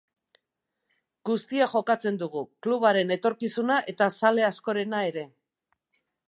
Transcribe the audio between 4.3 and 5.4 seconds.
askorena ere.